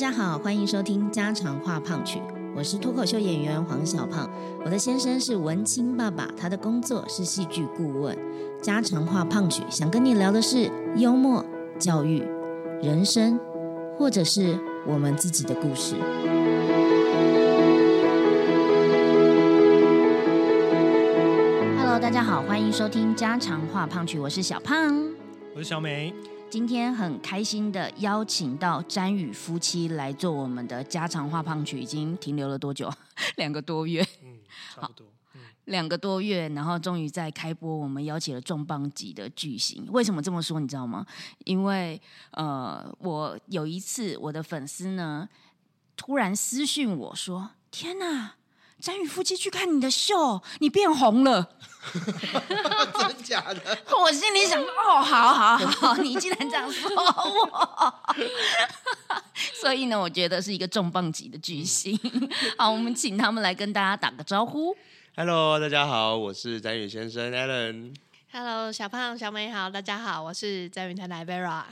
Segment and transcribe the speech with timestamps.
[0.00, 2.22] 家好，欢迎收听家常话胖曲，
[2.56, 4.30] 我是脱口秀演员黄小胖。
[4.64, 8.16] 我的先生是文青爸爸，他的工作是戏剧顾问。
[8.62, 11.44] 家常话胖曲想跟你聊的是幽默、
[11.78, 12.24] 教育、
[12.80, 13.38] 人生，
[13.98, 15.94] 或者是我们自己的故事。
[21.76, 24.98] Hello，大家好，欢迎收听家常话胖曲，我是小胖，
[25.54, 26.14] 我是小美。
[26.50, 32.92] 今天很开心的邀请到詹宇夫妻来做我们的家常话胖曲，已经停留了多久？
[33.36, 34.04] 两个多月。
[34.24, 34.40] 嗯，
[34.74, 35.06] 差不多。
[35.66, 39.86] 两个多月，然后终于在开播，我们邀请了重磅级的巨星。
[39.92, 40.58] 为什么这么说？
[40.58, 41.06] 你知道吗？
[41.44, 42.00] 因为
[42.32, 45.28] 呃，我有一次我的粉丝呢，
[45.96, 48.34] 突然私讯我说：“天哪！”
[48.80, 51.46] 詹宇夫妻去看你的秀，你变红了，
[52.98, 53.78] 真假的？
[54.02, 57.94] 我心里想，哦，好好好，你竟然这样说我，
[59.60, 61.98] 所以呢，我觉得是一个重磅级的巨星。
[62.56, 64.74] 好，我们请他们来跟大家打个招呼。
[65.14, 67.94] Hello，大家好，我是詹宇先生 Allen。
[68.32, 71.64] Hello，小胖、小美好，大家好，我是詹宇太太 Vera。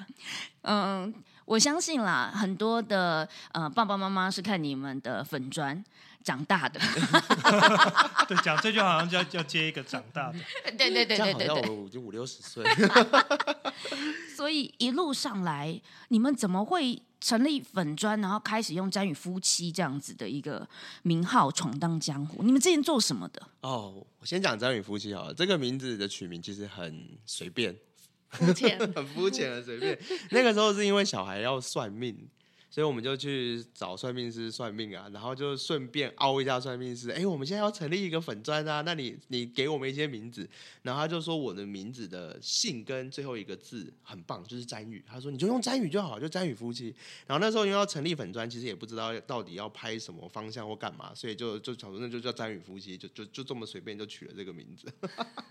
[0.63, 1.15] 嗯，
[1.47, 5.83] 我相信啦，很多的呃爸爸妈妈是看你们的粉砖。
[6.25, 6.79] 长大的，
[8.29, 10.39] 对，讲这句好像就要要接一个长大的，
[10.77, 12.65] 对对对对对对，我就五六十岁，
[14.37, 20.69] 所以一路上来，你们怎么会成立粉砖，然后开始用“詹宇夫妻”这样子的一个
[21.03, 22.43] 名号闯荡江湖？
[22.43, 23.43] 你们之前做什么的？
[23.63, 27.75] 哦，我先讲“詹宇夫妻”好了，这个名字的取名其实很随便，
[28.31, 29.99] 肤浅， 很肤浅，很随便。
[30.31, 32.29] 那个时候是因为小孩要算命。
[32.71, 37.11] 所以我们就去找算命师算命啊，然后就顺便凹一下算命师。
[37.11, 40.47] 哎，我们现在要成立一个粉砖啊，那你你给我们一些名字。
[40.83, 45.03] 然后他就说我的名字的姓跟最后一个字很棒，就是詹宇。
[45.07, 46.95] 他说你就用詹宇就好，就詹宇夫妻。
[47.27, 54.87] 然后那时候因为要成立粉砖，其实也不知道到底要拍什么方向或干嘛，所以就就想说那就叫詹宇夫妻，就就就这么随便就取了这个名字。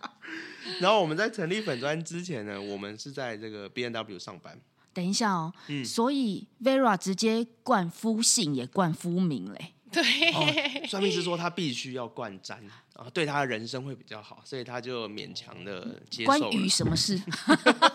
[0.80, 4.60] 然后我们在成立粉砖之前呢，我们是在这个 B N W 上班。
[4.98, 5.54] 等一下哦，
[5.86, 9.74] 所以 Vera 直接冠夫姓也冠夫名嘞。
[9.94, 10.04] 对，
[10.88, 12.60] 算命师说他必须要冠詹，
[12.96, 16.26] 然后对他的人生会比较好，所以他就勉强的接受。
[16.26, 17.22] 关于什么事？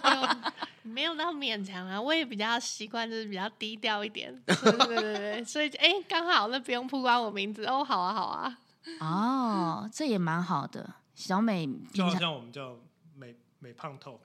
[0.84, 4.32] 没有到勉强啊，我也比较习惯，就是比较低调一点。
[4.46, 8.58] 对对对对，所以哎，刚好那不用曝光我名字哦，好啊好啊。
[9.00, 10.88] 哦，这也蛮好的。
[11.16, 12.76] 小美，就好像我们叫
[13.16, 14.20] 美美胖 talk。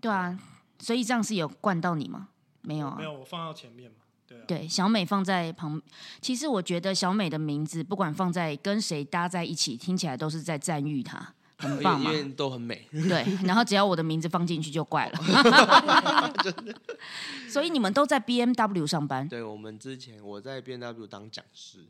[0.00, 0.38] 对啊。
[0.78, 2.28] 所以这样是有灌到你吗？
[2.62, 3.96] 没有啊，没有，我放到前面嘛。
[4.26, 5.80] 对，对，小美放在旁。
[6.20, 12.86] 其实我觉得小美的名字不管放在跟谁搭在一起，听起来都是在赞誉她，很棒嘛，都很美。
[12.90, 15.18] 对， 然后只要我的名字放进去就怪了。
[17.48, 19.26] 所以你们都在 B M W 上班？
[19.26, 21.86] 对，我们之前我在 B M W 当讲师，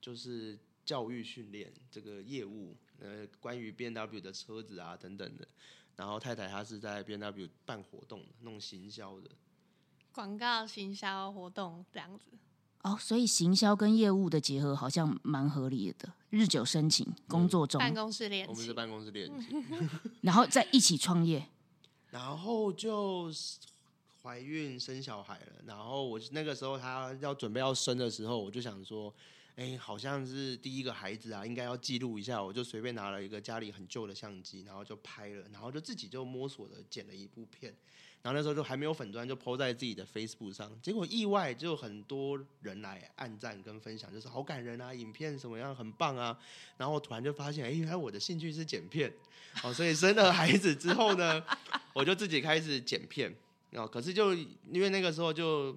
[0.00, 5.46] 就是教育训练这个业务，呃，关于 B M W 的车子啊等等的。
[5.96, 9.30] 然后太太她是在 B N W 办活动，弄行销的，
[10.12, 12.24] 广告行销活动这样子。
[12.82, 16.12] 哦，所以行销跟业务的结合好像蛮合理的。
[16.30, 19.64] 日久生情，工作中办公室恋情，我们是办公室恋情，
[20.22, 21.48] 然后在一起创业，
[22.10, 23.32] 然后就
[24.22, 25.52] 怀孕生小孩了。
[25.64, 29.12] 然后我那个时候她要准备要生的时候，我就想说。
[29.56, 32.42] 哎，好像是第一个孩子啊，应该要记录一下。
[32.42, 37.74] 我就随便拿了一个家里很旧的相机，然后就拍了，然后就自己就摸索的剪了一部片。
[38.20, 40.70] 然后那时候就还没有粉砖，就 PO 在自己的 Facebook 上。
[40.82, 46.38] 结果意外就很多人来按赞跟分享，就是好感人啊，影片什么样很棒啊。
[46.76, 49.10] 然后我突然就发现，哎，原来我的兴趣是剪片。
[49.62, 51.42] 哦，所以生了孩子之后呢，
[51.94, 53.34] 我就自己开始剪片。
[53.70, 55.74] 哦，可是就因为那个时候就。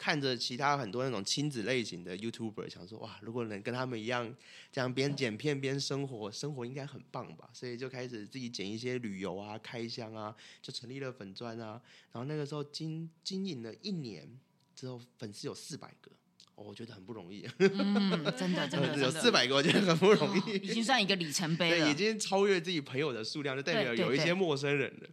[0.00, 4.34] 看着其他很多那种亲子类型的 YouTuber，想说哇，如果能跟他们一样，
[4.72, 7.50] 这样边剪片边生活，生活应该很棒吧？
[7.52, 11.78] 所以就开始自己剪一些旅游啊、开箱啊，就成立了粉钻啊。
[12.12, 14.26] 然后那个时候经经营了一年
[14.74, 16.10] 之后，粉丝有四百个，
[16.54, 17.46] 我觉得很不容易。
[17.58, 25.08] 嗯，真的真的 有四百个，我觉得很不容易，已经算一个里程碑了，已经超越自己朋友的数量，就代表有一些陌生人了。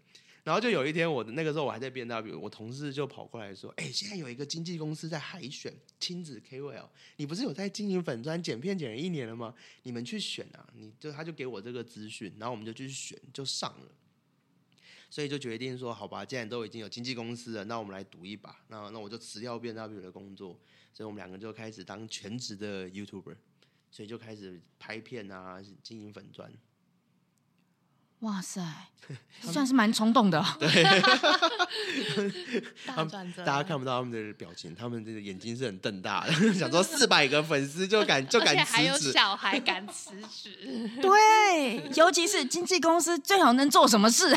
[0.48, 9.54] 然后就有一天，我的那个时候我还在 B N W，我同事就跑过来说：“哎，现在有一个经纪公司在海选亲子 K O L，你不是有在经营粉砖剪片剪了一年了吗？
[9.84, 10.66] 你们去选啊！
[10.74, 13.92] 你就他就给我这个资讯，然后我们就去选，就上了。
[15.10, 18.58] 所以就决定说，好吧，既然都已经有经纪公司了，那我们来赌一把。
[18.70, 20.58] 那那我就辞掉 B N W 的工作，
[20.94, 23.36] 所以我们两个就开始当全职的 YouTuber，
[23.92, 26.50] 所以就开始拍片啊，经营粉砖。
[28.22, 28.62] 哇塞，
[29.42, 30.44] 算是蛮冲动的。
[32.86, 44.36] 大转折，大家看不到他们的表情，他们的眼睛是很瞪大的， 想说四百个粉丝就敢就敢辞职，小孩敢辞职，对，尤其是经纪公司最好能做什么事？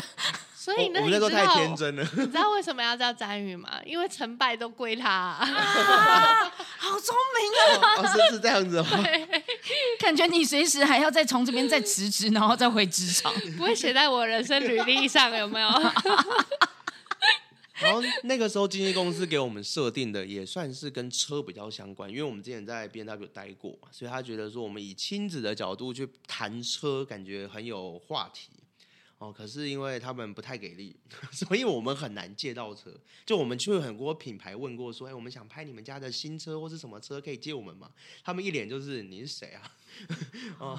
[0.55, 2.07] 所以呢，那时候太你知道天真了。
[2.17, 3.67] 你知道为什么要叫詹宇吗？
[3.83, 5.43] 因为成败都归他、啊，
[6.77, 7.51] 好聪明
[7.81, 7.95] 啊！
[7.97, 8.85] 哦，是是这样子哦。
[9.99, 13.33] 感觉你随时还要再从这边再辞职，然后再回职场。
[13.57, 15.69] 不会写在我人生履历上，有没有？
[17.81, 28.49] 然后那个时候经纪公司给我们设定的也算是跟车比较相关，因为我们之前在 B N W 待过嘛，所以他觉得说我们以亲子的角度去谈车，感觉很有话题。
[29.21, 30.95] 哦，可是因为他们不太给力，
[31.31, 32.91] 所以我们很难借到车。
[33.23, 37.91] 就我们去很多品牌问过说，哎，我们想拍你们家的新车或是什么车，可以借我们吗？
[38.23, 39.61] 他们一脸就是你是谁啊？
[40.59, 40.77] 哦，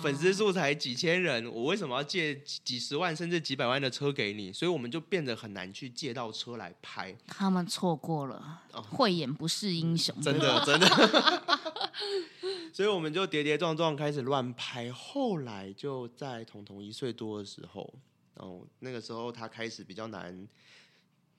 [0.00, 4.52] 粉丝数才几千人，我为什么要借几几十万甚至几百万的车给你？
[4.52, 7.14] 所以我们就变得很难去借到车来拍。
[7.26, 10.86] 他们错过了，哦慧眼不是英雄，真的 真的。
[12.72, 17.92] 所以我们就跌跌撞撞开始乱拍，后来就在彤彤一岁多的时候，
[18.34, 20.46] 然后那个时候他开始比较难，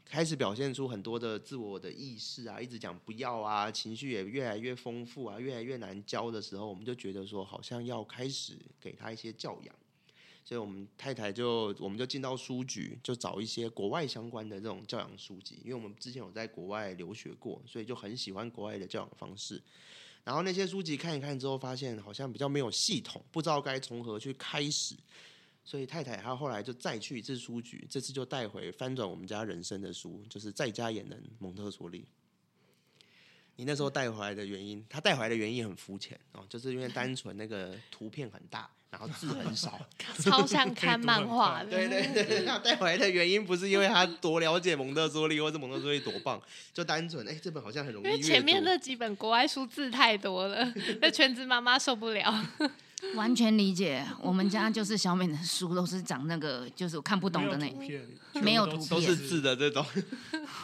[0.06, 9.76] 开始表现出很多的自我的意识啊，一直讲不要啊，情绪也越来越丰富啊，越来越难教的时候，我们就觉得说好像要开始给他一些教养。
[10.48, 19.60] 所以我们太太就我们就进到书局，就找一些国外相关的这种教养书籍，因为我们之前有在国外留学过，所以就很喜欢国外的教养方式。
[20.24, 24.96] 然后那些书籍看一看之后，发现好像比较没有系统，不知道该从何去开始。
[25.66, 32.06] 所以太太她后来就再去一次书局，这次就带回翻转我们家人生的书，就是在家也能蒙特梭利。
[33.58, 39.80] 你那时候带回来的原因，他带回来的原因很肤浅哦，就是因为单纯那个图片很大，然后字很少。
[40.20, 41.64] 超像看漫画。
[41.64, 46.42] 对对对，他 带回来的原因不是因为他多了解蒙特梭利，或是蒙特梭利多棒，
[46.74, 48.22] 就单纯哎、这本好像很容易因为。
[48.22, 52.46] 前面那几本国外书字太多了， 那全职妈妈受不了。
[53.16, 54.06] 完全理解。
[54.22, 57.74] 我们家就是小美的书都是长那个，就是我看不懂的那
[58.42, 59.86] 没有图片，都是字的这种。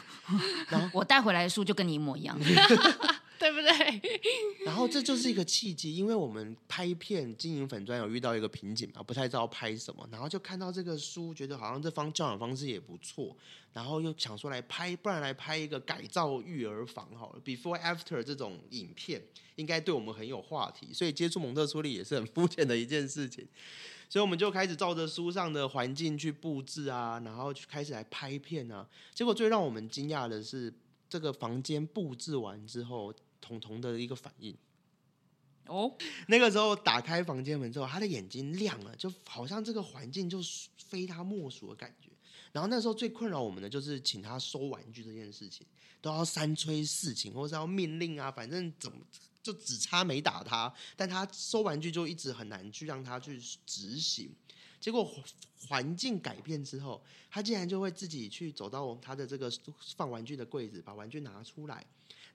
[0.94, 2.38] 我带回来的书就跟你一模一样。
[3.42, 4.02] 对不对？
[4.64, 13.36] 然后这就是一个契机，因为我们拍片经营粉砖有遇到一个瓶颈嘛，不太知道拍什么，然后就看到这个书，觉得好像这方教养方式也不错，
[13.74, 19.20] 然后又想说来拍，不然来拍一个改造育儿房好了，before after 这种影片，
[19.56, 23.48] 应该对我们很有话题，所以接触蒙特梭利也是很肤浅的一件事情。
[24.08, 28.88] 所以我们就开始照着书上的环境去布置啊，然后去开始来拍片啊。
[29.16, 30.72] 结果最让我们惊讶的是，
[31.10, 34.56] 这个房间布置完之后，彤彤的一个反应。
[35.68, 35.94] 哦，
[36.28, 40.40] 那个时候打开房间门之后，他的眼睛亮了，就好像这个环境就
[40.78, 42.10] 非他莫属的感觉。
[42.52, 45.66] 然后那时候最困扰我们的就是请他收玩具这件事情，
[46.02, 48.98] 都要三催四请，或是要命令啊，反正怎么
[49.42, 54.30] 就只差没打他，但他收玩具就一直很难去让他去执行。
[54.82, 55.24] 结果环
[55.70, 59.50] 环境改变之后，他竟然就会自己去走到他的这个
[59.96, 61.86] 放玩具的柜子，把玩具拿出来，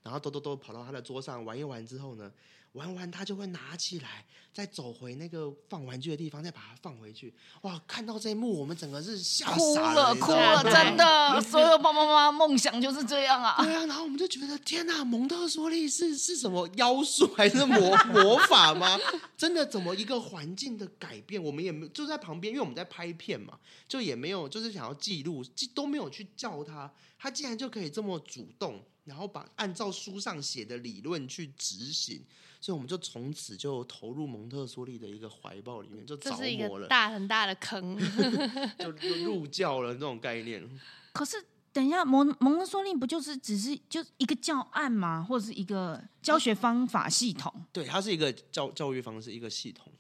[0.07, 2.31] 然后兜兜兜跑到他的桌上玩一玩之后呢，
[2.75, 7.35] 玩完他就会拿起来，再走回那个放玩具的地方，再把它放回去。
[7.63, 13.57] 哇，看到这一幕，我们整个是吓哭傻了，哭了，你知道吗真的，所有爸爸妈妈梦想就是这样啊。
[13.59, 18.97] 对啊，然后我们就觉得天呐，蒙特梭利是是什么妖术还是魔魔法吗？
[19.37, 26.89] 真的怎么一个环境的改变，我们也没就在旁边，因为我们在拍片嘛，就也没有就是想要记录，记都没有去叫他，
[27.27, 32.23] 他竟然就可以这么主动，然后把按照书上写的理论去执行，
[32.61, 36.31] 所以我们就从此就投入蒙特梭利的一个怀抱里面，就着
[36.69, 37.99] 魔了，大很大的坑。
[38.79, 40.65] 就就入教了这种概念。
[41.13, 45.27] 可是等一下，蒙蒙特梭利不就是只是就一个教案吗？
[45.29, 47.53] 或者是一个教学方法系统？
[47.73, 49.93] 对，它是一个教教育方式，一个系统，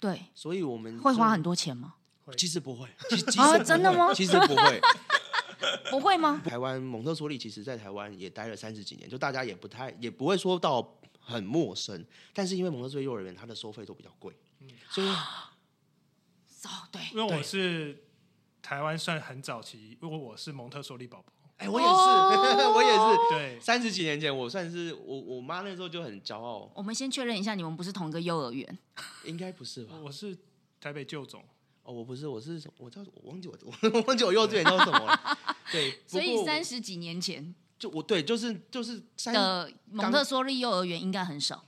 [0.00, 1.96] 对，所以我们就会花很多钱吗？
[2.38, 4.80] 其实不会，其其实真的吗其实不会。
[5.90, 6.42] 不会吗？
[6.44, 12.04] 台湾蒙特梭利其实在台湾也待了三十几年，就大家也不太也不会说到很陌生，
[12.34, 14.34] 但是因为蒙特梭利幼儿园它的收费都比较贵，
[14.90, 15.08] 所以
[16.64, 18.04] 哦，对，因为我是
[18.60, 23.00] 台湾算很早期，因为我是蒙特梭利宝宝，哎，我也是，哦 我也是。
[23.30, 28.78] 对，三十几年前，我算是我我妈那时候就很骄傲，我们先确认一下，你们不是同一个幼儿园？
[29.24, 29.96] 应该不是吧？
[30.02, 30.36] 我是
[30.80, 31.42] 台北旧总，
[31.82, 33.58] 哦，我不是，我是我叫我忘记我
[33.92, 35.38] 我忘记我幼稚园叫什么了。
[35.72, 41.66] 对， 所以三十几年前就我对就是就是三的蒙特梭利幼儿园应该很少。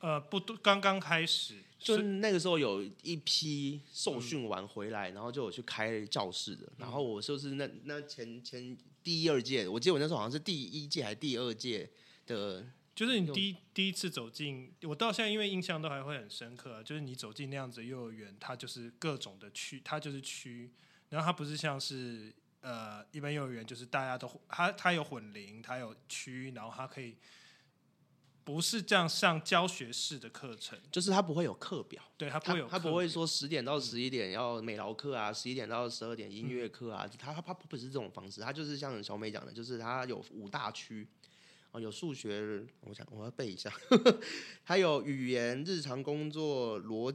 [0.00, 6.66] 呃，不多，刚刚开始，就是那个时候有一批受训完回来，然后就有去开教室的。
[6.78, 11.90] 然后我就是那那前前第一二届，我记得我那时候好像是第一届还是第二届
[12.26, 12.64] 的，
[12.94, 20.70] 就是你第一第一次走进，我到现在因为印象都还会很深刻、啊，就是你走进那样子的幼儿园，它就是各种的区，它就是区，
[21.10, 27.16] 然后它不是像是呃一般幼儿园，就是大家都它它有混龄，它有区，然后它可以
[28.44, 41.06] 不是这样上教学式的课程，就是它不会有课表，对，它不他会有他不会说十点到十一点要美劳课啊，十一点到十二点音乐课啊，他他他不是这种方式，他就是像小美讲的，就是他有五大区。
[41.72, 43.72] 哦，有数学，我想我要背一下，
[44.64, 47.14] 还有语言、日常工作、逻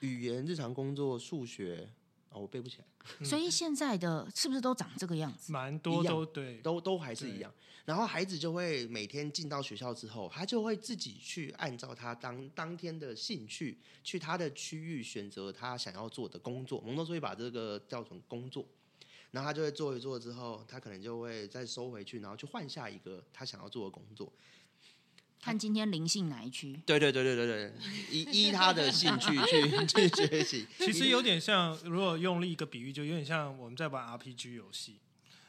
[0.00, 1.90] 语言、日常工作、数学，
[2.34, 3.24] 哦，我背不起来。
[3.24, 5.52] 所以现在的是不是都长这个样子？
[5.52, 7.50] 蛮多都对，都都还是一样。
[7.84, 16.80] 然后孩子就会每天进到学校之后，他就会自己去按照他当当天的兴趣，去他的区域选择他想要做的工作。
[16.80, 18.66] 蒙特梭利把这个叫成工作，
[19.30, 24.32] 然后他就会做一做之后，他可能就会再收回去，然后去换下一个他想要做的工作。
[25.44, 26.72] 看今天灵性哪一区？
[26.86, 27.72] 对对对对对对，
[28.10, 30.66] 依依他的兴趣 去去学习。
[30.78, 34.96] 其实有点像，如果用另一个比喻，就有点像我们在玩 RPG 游戏，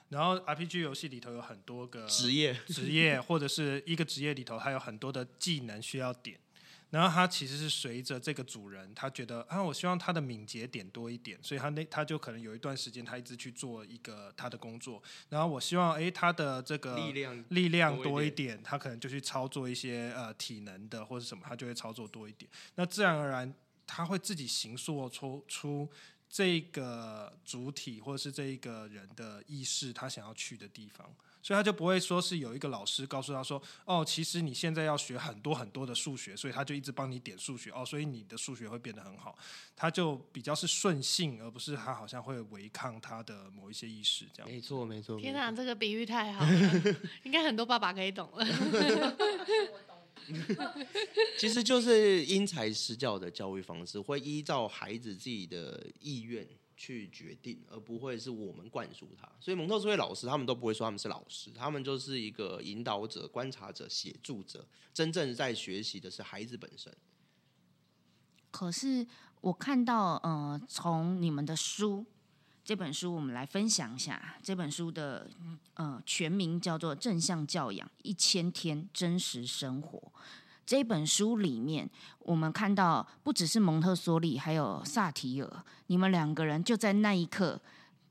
[0.09, 6.37] 然后 RPG 游戏里头有很多个职业职业，或者是一个职业里头，还有很多的技能需要点。
[6.91, 15.01] 然后他其实是随着这个主人，他觉得啊，我希望他的敏捷点多一点，所以他那他就可能有一段时间，他一直去做一个他的工作。
[15.27, 22.49] 然后我希望，诶，他的这个力量力量多一多一点，他可能就去操作一些呃体能的或者什么，他就会操作多一点。
[22.75, 23.53] 那自然而然，
[23.85, 25.89] 他会自己形塑出出
[26.29, 31.13] 这个主体或者是这一个人的意识，他想要去的地方。
[31.45, 39.37] 所以他就不会说是有一个老师告诉他说，哦，其实你现在要学很多很多的数学，所以他就一直帮你点数学，哦，所以你的数学会变得很好。
[39.75, 44.51] 他就比较是顺性，而不是他好像会违抗他的某一些意识这样。
[44.51, 45.19] 没错没错。
[45.19, 48.43] 天哪，这个比喻太好了， 应该很多爸爸可以懂了。
[51.37, 56.43] 其实就是因材施教的教育方式，会依照孩子自己的意愿
[56.75, 59.29] 去决定，而不会是我们灌输他。
[59.39, 66.95] 所以蒙特梭利老师他们都不会说他们是老师，他们就是一个引导者、观察者、协助者，真正在学习的是孩子本身。
[68.51, 69.05] 可是
[69.41, 72.05] 我看到，呃，从你们的书
[72.63, 75.29] 这本书，我们来分享一下这本书的
[75.75, 79.99] 呃全名叫做《正向教养一千天真实生活》。
[80.65, 87.61] 这本书里面，我们看到不只是蒙特梭利，还有萨提尔，你们两个人就在那一刻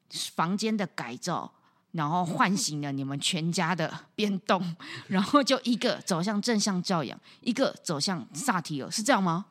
[0.09, 1.53] 房间的改造。
[1.95, 4.75] 然后唤醒了你们全家的 变动，
[5.07, 9.47] 然后就一个走向正向教养，一个走向萨提尔，是这样吗？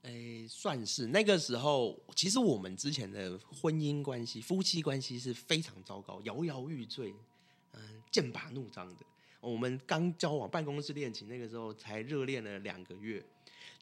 [0.00, 7.14] 诶，算是那个时候，其实我们之前的婚姻关系、夫妻关系是非常糟糕、摇摇欲坠，
[7.74, 9.04] 嗯、剑拔弩张的。
[9.42, 13.20] 我们刚交往办公室恋情，那个时候才热恋了两个月，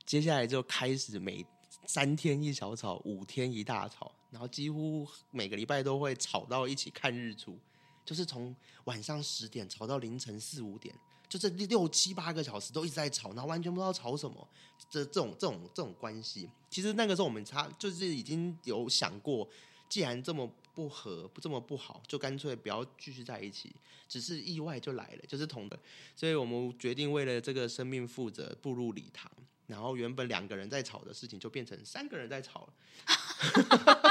[0.07, 1.45] 接下来就开始每
[1.87, 7.59] 三天一小吵，五天一大吵，然后几乎每个礼拜都会吵到一起看日出，
[8.07, 10.95] 就是从晚上十点吵到凌晨四五点，
[11.29, 14.49] 就这六七八个小时都一直在吵，然后完全不知道吵什么。
[14.89, 19.47] 这这种这种这种关系，其实那个时候我们差就是已经有想过，
[19.91, 23.75] 既然这么不合，这么不好，就干脆不要继续在一起。
[24.09, 25.79] 只是意外就来了，就是同的，
[26.17, 29.31] 所以我们决定为了这个生命负责，步入礼堂。
[29.67, 32.75] 然后原本两个人在吵的事情，就变成三个人在吵了。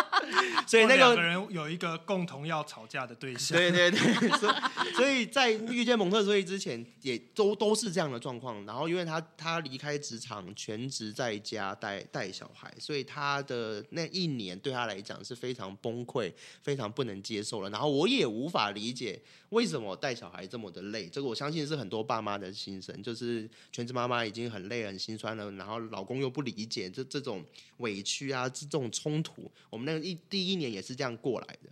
[0.68, 4.00] 所以那个人有一个共同要吵架的对象，对对对，
[4.38, 4.54] 所以
[4.94, 8.64] 所以在遇见蒙特梭利之前，也都都是这样的状况。
[8.66, 17.70] 然后因为他他离开职场，全职在家带带小孩，所以他的那一年对他来讲是非常崩溃、非常不能接受了。
[17.70, 21.08] 然后我也无法理解为什么带小孩这么的累。
[21.08, 27.44] 这个我相信是很多爸妈的心声，就是全职妈妈已经很累、很心酸了，然后老公又不理解，这这种
[27.78, 31.70] 委屈啊，这种冲突，我们那个一第一年也是这样过来的。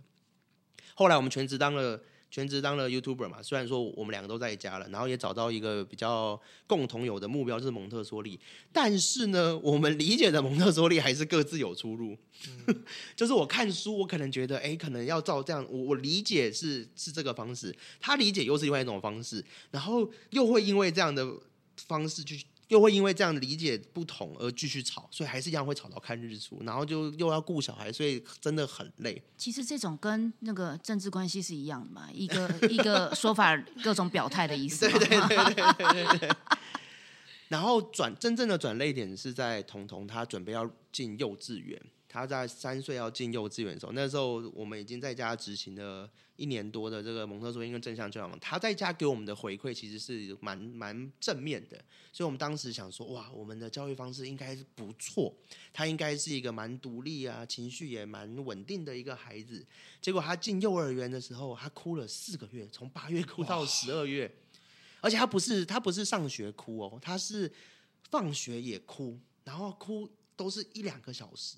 [0.94, 8.38] 后来我们全职当了全职当了 YouTuber 嘛，虽然说我们两个都在家了，然后也找到一个比较共同有的目标，就是蒙特梭利。
[8.72, 12.16] 但是呢，我们理解的蒙特梭利还是各自有出入。
[13.16, 21.26] 就是我看书，我可能觉得，哎，可能要照这样，我我理解是是这个方式，他理解又是另外一种方式，然后又会因为这样的
[21.76, 22.44] 方式去。
[22.68, 29.22] 又会因为这样的理解不同而继续吵，所以还是一样会吵到看日出，然后就又要顾小孩，所以真的很累。
[29.36, 34.88] 其实这种跟那个政治关系是一样的嘛，一个 一个说法，各种表态的意思。
[34.88, 35.54] 对对对
[35.94, 36.30] 对对。
[37.48, 51.76] 然后转真正的转泪点是在彤彤他准备要进幼稚园，他在三岁要进幼稚园的时候，那时候我们已经在家执行了一年多的这个蒙特梭利跟正向教养，他在家给我们的回馈其实是蛮蛮正面的，
[52.12, 55.34] 所以我们当时想说，哇，我们的教育方式应该是不错，
[55.72, 59.66] 他应该是一个蛮独立啊，情绪也蛮稳定的一个孩子。
[60.00, 64.30] 结果他进幼儿园的时候，他哭了四个月，从八月哭到十二月。
[65.00, 67.48] 而且他不是他不是上学哭哦，他是
[68.10, 71.56] 放学也哭，然后哭都是一两个小时，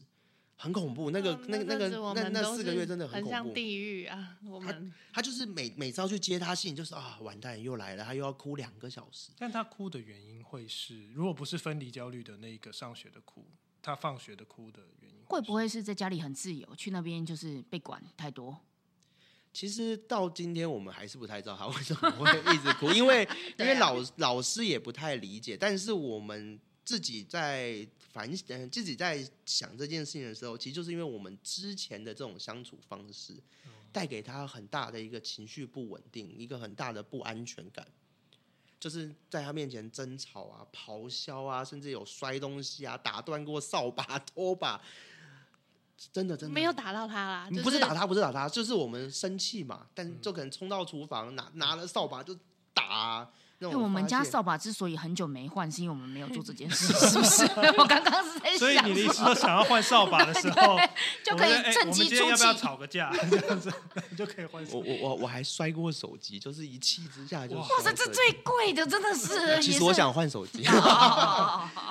[0.62, 1.10] 很恐怖。
[1.10, 3.30] 那个、嗯那个那个那那四个月真的很恐怖。
[3.30, 4.36] 像地狱啊！
[4.44, 9.30] 我们他就是每每朝去接他信，就是啊完蛋又来了，他又要哭两个小时。
[9.38, 13.46] 但他哭的原因会是，如果不是分离焦虑的那个上学的哭，
[13.80, 18.54] 他放学的哭的原因会不会是在家里很自由，去那边就是被管太多？
[19.52, 23.26] 其实到今天我们还是不太知道他为什么会一直哭，因为
[23.58, 33.34] 因为老老师也不太理解，但是我们自己在反嗯自己在想这件事情的时候，其实就是因为我们之前的这种相处方式，
[33.92, 37.86] 带给他很大的一个情绪不稳定，一个很大的不安全感。
[38.78, 44.80] 就是在他面前争吵啊、咆哮啊，甚至有摔东西啊、打断过扫把、 拖把，
[46.10, 52.34] 真的真的没有打到他啦，就不是打他，不是打他，就是我们生气嘛，但就可能冲到厨房拿拿了扫把就
[52.72, 53.72] 打啊、那种。
[53.72, 57.44] 因为我们家扫把之所以很久没换，是因为我们没有做这件事， 是不是？
[57.78, 60.76] 我刚刚是在所以想你的意思说，想要换扫把的时候，
[61.24, 62.54] 就可以趁机出我们今天要不要。
[62.54, 63.12] 吵个架？
[63.30, 63.72] 这样子
[64.10, 69.62] 你就可以换扫我我我我还摔过手机，就是一气之下就哇哇塞，这最贵的真的是。
[69.62, 70.64] 其实我想换手机，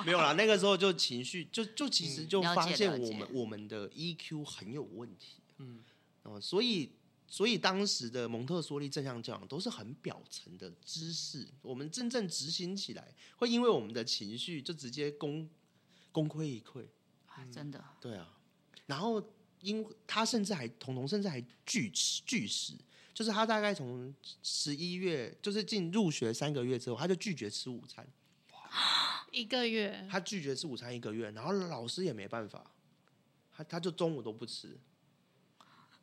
[0.04, 0.32] 没有啦。
[0.32, 5.36] 那个时候就情绪，就就其实就发现我们我们的 EQ 很有问题。
[5.58, 5.80] 嗯，
[6.22, 6.90] 哦，所以
[7.32, 15.48] 所以当时的蒙特梭利正向教养都是很表层的知识，我们真正执行起来，会因为我们的情绪就直接功
[16.10, 16.84] 功亏一篑。
[17.28, 18.36] 哎真的，对啊，
[18.86, 19.22] 然后
[19.60, 22.74] 因他甚至还彤彤甚至还拒吃拒食，
[23.14, 28.04] 就是他大概从十一月就是进入学三个月之后，他就拒绝吃午餐，
[29.30, 32.72] 一个月，他拒绝吃午餐一个月，然后老师也没办法，
[33.52, 34.76] 他他就中午都不吃。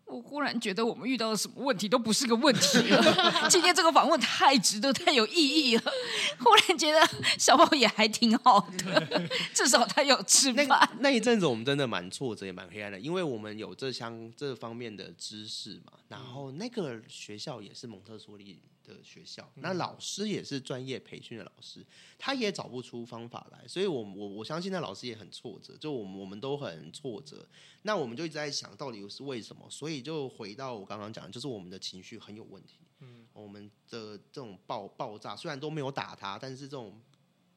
[0.08, 3.48] 我忽然觉得我们遇到的什么问题都不是个问题了。
[3.52, 5.84] 今天这个访问太值得、太有意义了。
[6.40, 10.90] 忽然觉得小宝也还挺好的， 至少他有吃那个。
[11.00, 15.94] 那一阵子我们真的蛮挫折，也蛮黑暗的，因为我们有这相这方面的知识嘛。
[16.08, 18.46] 然后那个学校也是蒙特梭利
[18.88, 21.86] 的学校，那老师也是专业培训的老师，
[22.18, 27.48] 他也找不出方法来，所以我我我相信那老师也很挫折，就我们我们都很挫折。
[27.84, 32.80] 那我们就一直在想到底是为什么，所以就回到我刚刚讲的，就是我们的情绪很有问题。
[33.00, 37.00] 嗯，我们的这种爆爆炸，虽然都没有打他，但是这种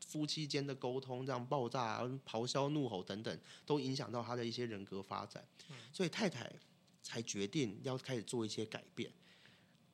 [0.06, 5.42] 夫妻间的沟通这样爆炸、啊、咆哮、怒吼等等，都影响到他的一些人格发展。
[5.92, 6.52] 所以太太
[7.02, 9.10] 才决定要开始做一些改变。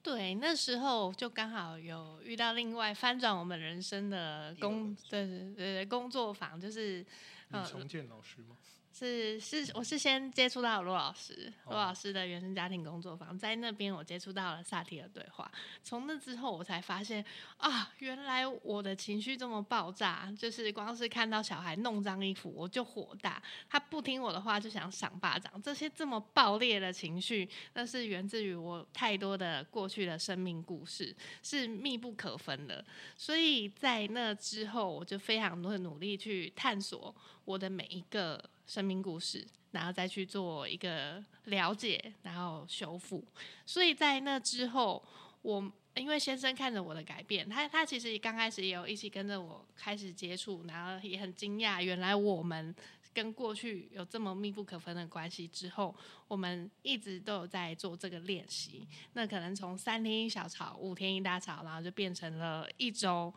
[0.07, 7.05] 对，那时候就刚好有遇到另外翻转我们人生的工，对对对对，工作坊就是
[7.49, 8.57] 李重建老师吗？
[8.99, 15.53] 是是，我是先接触到罗老师，哦罗老师的原生家庭工作坊，在那边我接触到了萨提尔对话。
[15.85, 17.23] 从那之后，我才发现
[17.59, 32.83] 啊，原来我的情绪这么爆炸，就是光是看到小孩弄脏衣服我就火大，他不听我的话就想赏巴掌，这些这么爆裂的情绪，那是源自于我太多的过去的生命故事，是密不可分的。
[33.15, 43.25] 所以在那之后，我就非常多的努力去探索我的每一个生命故事，然后再去做一个了解，然后修复。
[43.65, 45.03] 所以在那之后，
[45.43, 52.75] 我因为先生看着我的改变，他他其实刚开始也有一起跟着我开始接触，然后也很惊讶，原来我们
[53.15, 55.49] 跟过去有这么密不可分的关系。
[55.49, 55.95] 之后，
[56.29, 58.87] 我们一直都有在做这个练习。
[59.15, 63.33] 那可能从三天一小吵，五天一大吵，然后就变成了一周。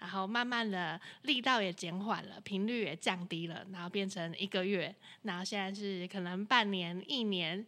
[0.00, 7.64] 然后慢慢的力道也减缓了，频率也降低了，然后变成一个月，然后现在是可能半年、一年，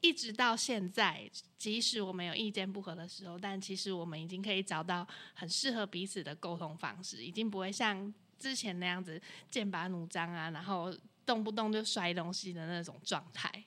[0.00, 10.90] 一直到现在，即使我们有意见不合的时候，但其实我们已经可以找到很适合彼此的沟通方式，已经不会像之前那样子剑拔弩张啊，然后
[11.26, 13.64] 动不动就摔东西的那种状态。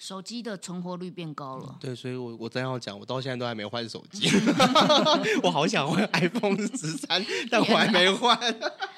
[0.00, 4.30] 手机的存活率变高了，对，所以我我真要讲，我到现在都还没换手机，
[5.44, 8.34] 我好想换 iPhone 十三，但我还没换。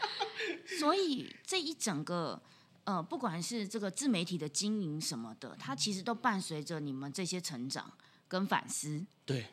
[0.79, 2.41] 所以这一整个
[2.85, 7.93] 呃，不管是这个自媒体的经营什么的，它其实都伴随着你们这些成长
[8.29, 9.05] 跟反思。
[9.25, 9.47] 对，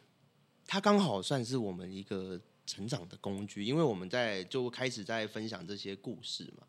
[0.67, 6.67] 它刚好算是我们一个成长的工具，因为我们在就开始在分享这些故事嘛。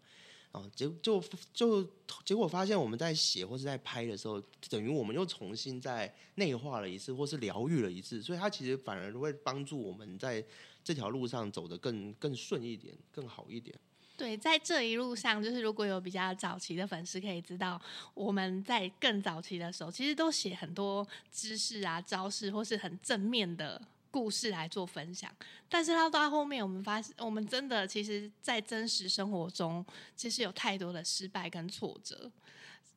[0.53, 1.23] 啊，结就
[1.55, 1.83] 就
[2.25, 10.45] 结果发现我们在写或是在拍的时候，等于我们又重新在内化了一次，或是疗愈了一次，所以它其实反而会帮助我们在
[10.83, 13.79] 这条路上走得更更顺一点，更好一点。
[14.17, 17.81] 对，在这一路上，就是如果有比较早期的粉丝可以知道，
[18.13, 25.31] 我们在更早期的时候，其实都写很多知识啊、招式，或是很正面的故事来做分享。
[25.69, 29.85] 但是到到后面，我们发现，我们真的其实，在真实生活中，
[30.17, 32.31] 其实有太多的失败跟挫折。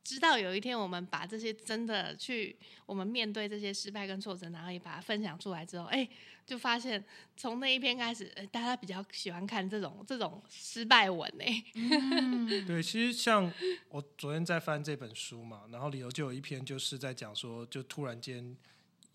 [0.04, 2.54] 直到有一天，我们把这些真的去，
[2.86, 6.06] 我们面对这些失败跟挫折，然后也把它分享出来之后，哎，
[6.45, 7.02] 就发现
[7.38, 11.63] 从那一篇开始，大家比较喜欢看这种这种失败文哎。
[12.67, 13.49] 对，其实像
[13.88, 18.58] 我昨天在翻这本书嘛，然后里头就有一篇就是在讲说，就突然间，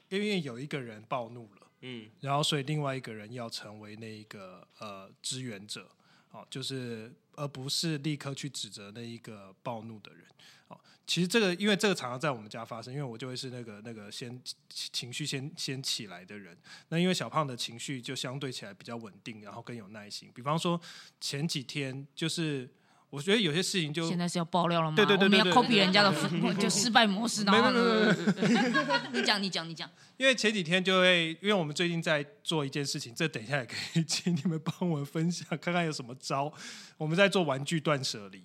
[0.08, 5.88] 因为有一个人暴怒了，嗯，然后所以另外一个人要成为那一个呃支援者，
[6.30, 10.24] 哦，就是而不是立刻去指责那一个暴怒的人。
[10.68, 14.38] 哦，其实这个，因为这个常常在我们家发生，因为我就会是那个那个先
[14.68, 16.54] 情绪先先起来的人。
[16.90, 20.30] 那因为小胖的情绪就相对起来比较稳定，然后更有耐心。
[20.34, 20.78] 比方说
[21.20, 22.68] 前几天，就是
[23.10, 24.96] 我觉得有些事情就现在是要爆料了吗？
[24.96, 26.12] 对对对我们要 copy 人家的
[26.60, 27.70] 就失败模式，然后
[29.12, 29.88] 你讲你讲你讲。
[30.18, 36.52] 因为前几天就会，因为我们最近在做一件事情，这等一下也可以请你们帮我们分享，看看有什么招。
[36.96, 38.42] 我们在做玩具断舍离。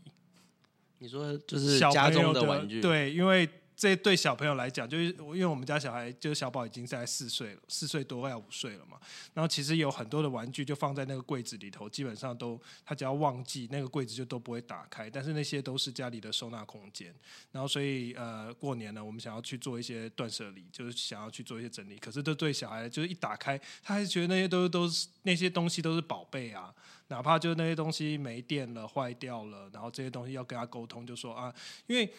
[0.99, 8.99] 你说就是家中的玩具，对，因为这对小朋友来讲，就是因为我们家小孩就是小宝已经在四岁了，四岁多快要五岁了嘛。
[9.33, 15.09] 然后其实有很多的玩具就放在那个柜子里头，基本上都他只要忘记那个柜子就都不会打开。
[15.09, 17.13] 但是那些都是家里的收纳空间。
[17.51, 21.97] 然后所以呃过年了，我们想要去做一些断舍离，就是想要去做一些整理。
[21.97, 26.73] 可是这对小孩就是一打开，他还是觉得那些都都是那些东西都是宝贝啊。
[27.09, 31.53] 哪怕就是那些东西没电了、坏掉了，然后这些东西要跟他沟通，就说啊，
[31.85, 32.11] 因为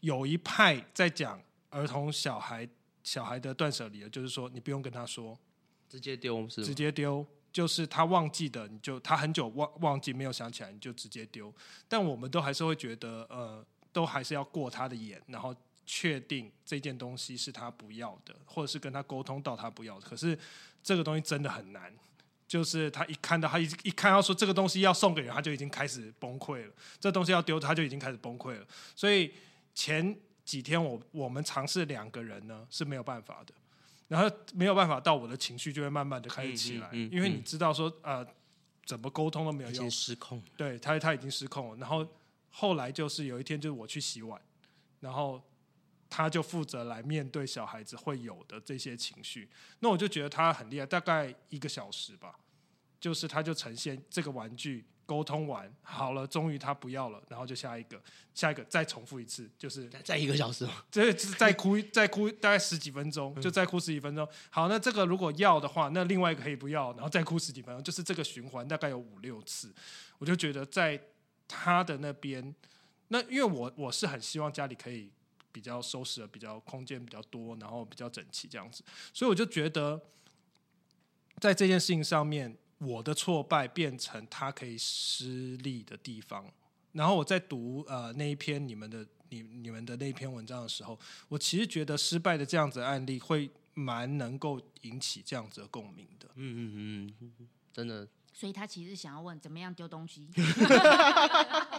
[0.00, 2.68] 有一派在讲儿童小孩
[3.02, 5.38] 小孩的断舍离就是说你不用跟他说，
[5.88, 11.52] 直接丢是直接丢，就是他忘记的，你就他很久忘忘记没有想起来，你就直接丢。
[11.88, 19.98] 但我们都还是会觉得，呃，都还是要过他的眼，然后确定这件东西是他不要的，或者是跟他沟通到他不要。
[20.00, 20.38] 可是
[20.82, 21.92] 这个东西真的很难。
[22.46, 26.72] 就是他一看到他一一看到说这个东西要送给人，他就已经开始崩溃了。
[26.98, 28.66] 这东西要丢，他就已经开始崩溃了。
[28.96, 29.32] 所以
[29.80, 30.14] 前
[30.44, 33.54] 几天我我们尝试两个人呢是没有办法的，
[34.08, 38.26] 然后没有办法到我的情绪就会慢慢的开始起来，因为你知道说呃
[38.84, 40.42] 怎么沟通都没有用，失控。
[40.54, 41.76] 对他他已经失控了。
[41.78, 42.06] 然后
[42.50, 44.38] 后来就是有一天就是我去洗碗，
[45.00, 45.42] 然后。
[46.12, 52.36] 他就负责来面对小孩子会有的这些情绪，那我就觉得他很厉害，大概一个小时吧，
[52.98, 58.00] 就是他就呈现这个玩具沟通完好了，终于他不要了，然后就下一个，
[58.32, 64.24] 下一个再重复一次，就是再一个小时，这再哭 再哭大概十几分钟，就再哭十几分钟。
[64.50, 69.74] 好，那这个如果要的话，那另外一个可以不要，然后再哭十几分钟，就是这个循环大概有五六次。
[70.18, 71.00] 我就觉得在
[71.48, 72.54] 他的那边，
[73.08, 75.10] 那因为我我是很希望家里可以。
[75.52, 80.00] 比较收拾的比较空间比较多，然后比较整齐这样子，所以我就觉得
[81.40, 86.44] 在这件事情上面，我的挫败变成他可以失利的地方。
[86.92, 96.28] 然后我在读呃那一篇你们的你你们的那篇文章的时候，我其实觉得失败的这样子案例会蛮能够引起这样子的共鸣的。
[96.34, 98.08] 嗯嗯嗯，真的。
[98.32, 100.28] 所以他其实想要问怎么样丢东西。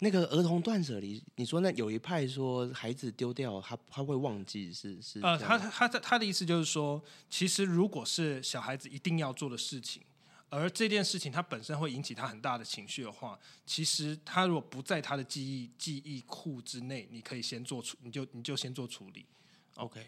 [0.00, 10.00] 那个儿童断舍离，你说那有一派说孩子丢掉他他会忘记是是呃，他他他他的意思就是说，其实如果是小孩子一定要做的事情，
[10.50, 19.26] 而这件事情他本身会引起他很大的情绪的话，其实他如果不在他的记忆记忆库之内，你可以先做处，你就你就先做处理
[19.74, 20.06] ，OK。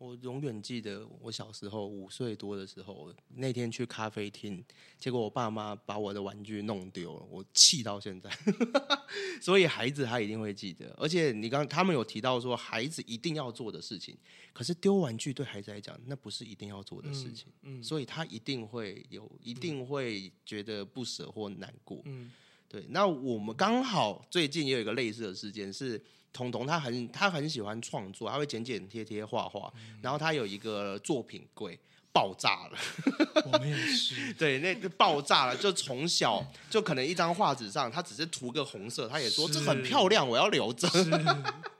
[0.00, 4.64] 我永远记得我小时候五岁多的时候，那天去咖啡厅，
[4.98, 8.30] 结果我爸妈把我的玩具弄丢了，我气到现在。
[9.42, 14.16] 所以孩子他一定会记得，而且你刚他们有提到说孩子一定要做的事情，
[14.54, 22.32] 可是丢玩具对孩子来讲那不是一定要做的事情，嗯，所以他一定会有一定会觉得不舍或难过，嗯，
[22.66, 22.86] 对。
[22.88, 26.02] 那我们刚好最近也有一个类似的事件是。
[26.32, 31.78] 彤彤他很他很喜欢创作，他会剪剪贴贴画画，然后他有一个作品柜
[32.12, 32.78] 爆炸了。
[33.52, 40.88] 我们也是， 对，那个爆炸了，就从小就可能一张画纸上，他只是涂个红色，他也说这很漂亮，我要留着。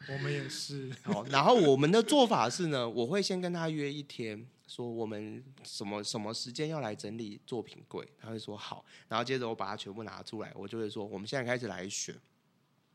[0.08, 0.90] 我们也是。
[1.04, 4.46] 好，然后我们的做法是呢，我会先跟他约一天。
[4.66, 12.14] 说我们什么什么时间要来整理作品柜，他会说好，然后接着我把它全部拿出来，我就会说我们现在开始来选，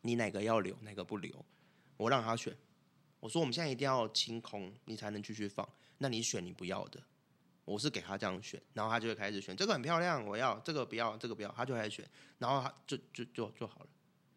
[0.05, 1.43] 你哪个要留，哪个不留，
[1.97, 2.55] 我让他选。
[3.19, 5.67] 我说我们现在一定要清空，你才能继续放。
[5.97, 7.01] 那你选你不要的，
[7.63, 13.87] 我是给他这样选，然后他就会开始选这个很漂亮，我要这个不要，这个不要，他就开始选，然后他就就就就好了。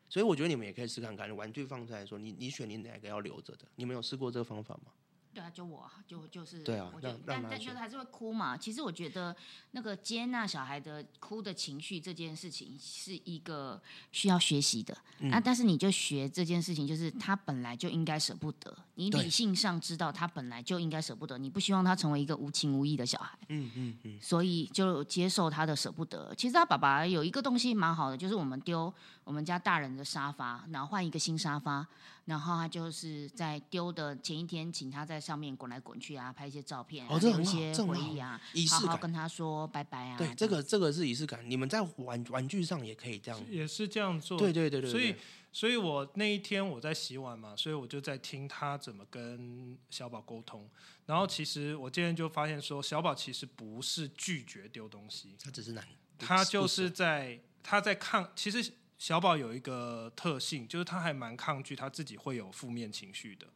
[0.09, 4.93] 所以我觉得你们也可以试看看，玩具放出来说，你你选你哪个要留着的，你们有试过这个方法吗？
[5.35, 8.57] 对啊，就我啊就就是对啊我就让但但就是还是会哭嘛。
[8.57, 9.35] 其实我觉得
[9.73, 15.41] 那个接纳小孩的哭的情绪这件事情是一个需要学习的、嗯啊。
[15.41, 23.39] 但是你就学这件事情，就是他本来就应该舍不得，你理性上知道他本来就应该舍不得，你不希望他成为一个无情无义的小孩。
[23.49, 26.35] 嗯嗯嗯，所以就接受他的舍不得。
[26.35, 28.93] 其实他爸爸有一个东西蛮好的，就是我们丢
[29.25, 31.87] 我们家大人的沙发，然后换一个新沙发，
[32.29, 40.19] 然后他就是在丢的前一天，请他在上面滚来滚去啊，拍一些照片、啊，哦这很好留一些这很好回忆啊仪，式感好好跟他说拜拜啊。
[40.19, 43.45] 对，这个这个是仪式感，你们在玩玩具上也可以这样。
[43.51, 44.39] 也是这样做。
[44.39, 45.15] 对对对对，所以，
[45.51, 50.69] 所以我那一天我在洗碗嘛，所以我就在听他怎么跟小宝沟通。
[51.07, 55.83] 然后其实我今天就发现说，小宝其实不是拒绝丢东西，他只是难，
[56.19, 58.31] 他就是在他在抗。
[58.37, 63.47] 其实小宝有一个特性，就是他还蛮抗拒他自己会有负面情绪的，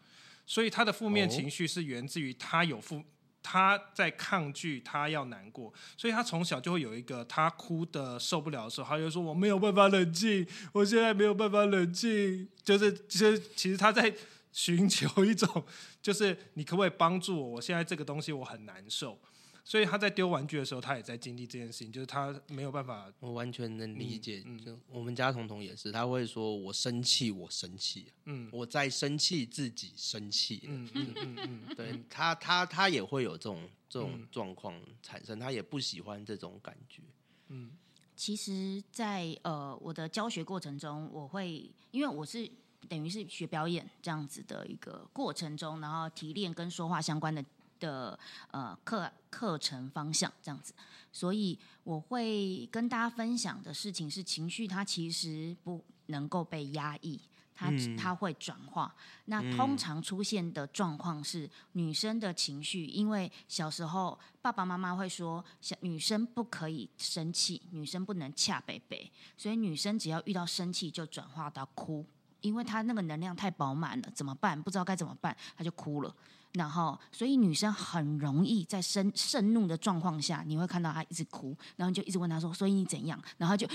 [0.46, 3.04] 所以他的负面哦情绪是源自于他有负。
[3.44, 14.14] 他在抗拒，他要难过，所以他从小就会有一个，他哭的受不了的时候，他就说我没有办法冷静，我现在没有办法冷静，就是其实其实他在
[14.52, 15.66] 寻求一种，
[16.00, 17.48] 就是你可不可以帮助我？
[17.48, 19.20] 我现在这个东西我很难受，
[19.64, 24.42] 所以他在丢玩具的时候，他也在经历这件事情，就是他没有办法我完全能理解。
[24.44, 30.62] 嗯嗯就我们家彤彤也是，他会说我生气，我生气，嗯我在生气，自己生气。
[30.64, 31.36] 嗯嗯嗯
[31.68, 37.02] 嗯， 对他，他他也会有这种这种嗯状况产生，他也不喜欢这种感觉。
[37.48, 37.70] 嗯
[38.16, 42.48] 其实在，呃我的教学过程中，我会因为我是
[42.88, 47.44] 等于是学表演这样子的一个过程中，然后提炼跟说话相关的
[47.82, 48.16] 的
[48.52, 50.72] 呃课课程方向这样子，
[51.12, 57.20] 所以我会跟大家分享的事情是，情绪它其实不能够被压抑。
[57.54, 58.92] 它嗯它会转化，
[59.26, 72.04] 那通常出现的状况是女生的情绪，因为小时候爸爸妈妈会说，小女生不可以生气，女生不能恰北北，所以女生只要遇到生气就转化到哭，
[72.40, 74.60] 因为她那个能量太饱满了，怎么办？
[74.60, 76.12] 不知道该怎么办，她就哭了。
[76.52, 83.66] 然后，所以女生很容易在生盛怒的状况下，你会看到她一直哭，然后你就一直问她说：“所以你怎样？”然后就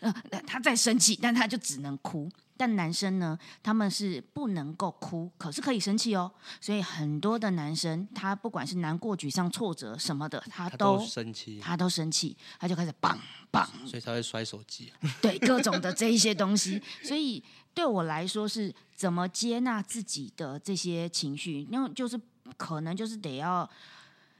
[0.00, 0.12] 呃，
[0.46, 2.28] 她在生气，但她就只能哭。
[2.54, 6.30] 但男生呢，他们是不能够哭，可是可以生气哦。
[6.60, 13.18] 所以很多的男生，他不管是难过、沮丧、挫折什么的，他他都都生气，他都生气，他就开始棒
[13.50, 14.92] 棒，所以才会摔手机。
[15.20, 16.80] 对各种的这一些东西。
[17.02, 17.42] 所以
[17.74, 22.20] 对我来说，是怎么接纳自己的这些情绪，那就是
[22.56, 23.68] 可能就是得要。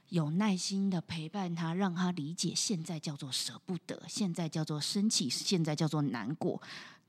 [0.09, 6.61] 有耐心的陪伴他，让他理解现在叫做舍不得，现在叫做生气，现在叫做难过，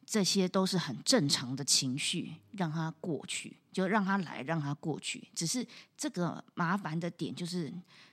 [0.07, 5.29] 这些都是很正常的情绪，让他过去，就让他来，让他过去。
[5.35, 5.67] 只是
[5.99, 7.71] 这个麻烦的点就是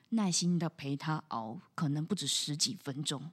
[0.09, 3.31] 耐心的陪他熬，可能不止十几分钟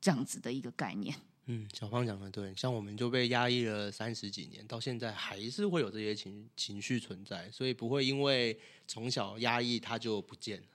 [0.00, 1.14] 这样子的一个概念。
[1.46, 10.66] 嗯，小芳讲的对，像我们就被压抑了三十几年，到现在还是会有这些情情绪存在，所以不会因为从小压抑它就不见了。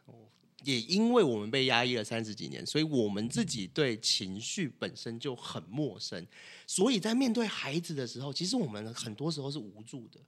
[0.66, 6.28] 也因为我们被压抑了三十几年，所以我们自己对情绪本身就很陌生，
[6.68, 10.20] 所以在面对孩子的时候，其实我们很多时候是无助的。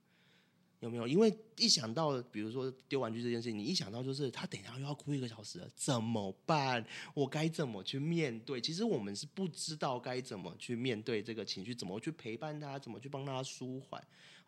[0.81, 1.07] 有没有？
[1.07, 6.83] 因为一想到，比如说丢玩具这件事情，你一想到就是他等一下又要哭一个小时了，怎么办？
[7.13, 8.59] 我该怎么去面对？
[8.59, 14.03] 其实我们是不知道该怎么去面对这个情绪，怎么去陪伴他，怎么去帮他舒缓。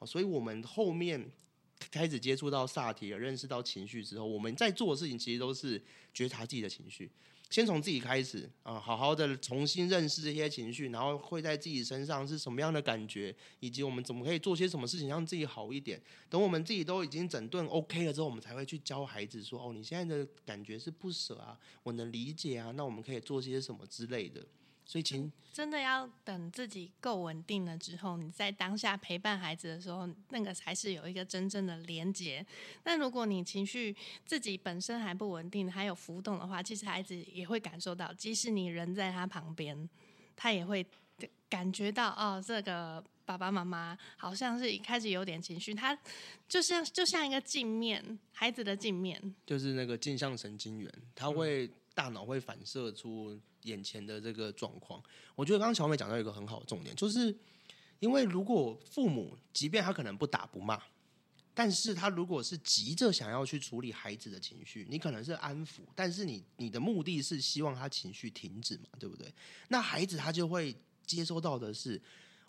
[0.06, 1.32] 所以我们后面
[1.92, 5.80] 开始接触到萨提尔，认识到情绪之后，我们在做的事情其实都是
[6.16, 7.12] 觉察自己的情绪。
[7.50, 16.02] 先从自己开始啊，好好的重新认识这些情绪，然后会在自己身上是什么样的感觉，以及我们怎么可以做些什么事情让自己好一点。
[16.30, 24.44] 等我们自己都已经整顿 OK 了之后，我们才会去教孩子说：“哦，你现在的感觉是不舍啊，我能理解啊，那我们可以做些什么之类的。”
[24.94, 32.46] 所以情真的要等自己够稳定了之后，你在当下陪伴孩子的时候，那个才是有一个真正的连接。
[32.84, 39.90] 但如果你情绪自己本身还不稳定，还有浮动的话，其实孩子也会感受到，即使你人在他旁边，
[40.36, 40.86] 他也会
[41.50, 45.98] 感觉到哦，这个爸爸妈妈好像是一开始有点情绪，他
[46.48, 49.20] 就像就像一个镜面，孩子的镜面。
[49.44, 55.02] 就是那个镜像神经元，他会大脑会反射出眼前的这个状况。
[55.36, 57.36] 我觉得刚刚小美讲到一个很好的重点，就是
[58.00, 60.82] 因为如果父母即便他可能不打不骂，
[61.54, 69.34] 但是他如果是急着想要去处理孩子的情绪，你可能是安抚，但是你你的目的是希望他情绪停止嘛，对不对？
[69.68, 70.76] 那孩子他就会
[71.06, 72.02] 接收到的是。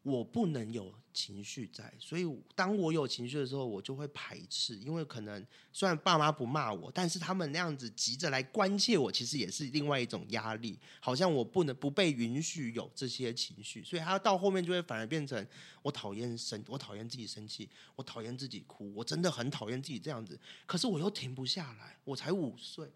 [0.04, 15.46] 我不能有情绪在，所以当我有情绪的时候，我就会排斥，因为可能虽然爸妈不骂我，但是他们那样子急着来关切我，其实也是另外一种压力，好像我不能不被允许有这些情绪，所以他到后面就会反而变成
[15.80, 22.86] 我讨厌生，我讨厌自己生气，我讨厌自己哭，我真的很讨厌自己这样子，可是我又停不下来，我才五岁。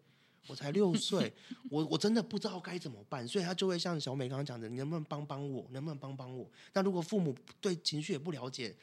[0.48, 1.32] 我才六岁，
[1.70, 5.66] 我我真的不知道该怎么办，所以他就会像小美刚刚讲的，你能不能帮帮我？
[5.70, 6.50] 能不能帮帮我？
[6.72, 8.74] 那如果父母对情绪也不了解，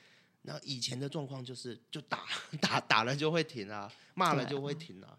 [0.43, 2.25] 那以前的状况就是就打
[2.61, 5.17] 打打了就会停啊，骂了就会停啊。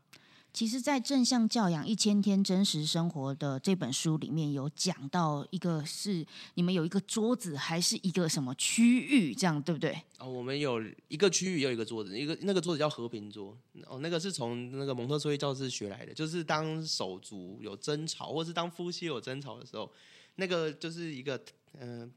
[0.56, 9.94] 其实，在《正向教养一千天真实生活》的这本书里面有讲到，一个是你们有一个桌子，还是一个什么区域，这样对不对？
[10.16, 13.54] 哦，我们有一个区域，有一个桌子，一个那个桌子叫和平桌。
[13.84, 19.92] 哦，那个是从那个蒙特梭利教室学来的，就是当手足有争吵，或是当夫妻有争吵的时候，
[20.36, 21.38] 那个就是一个
[21.78, 22.10] 嗯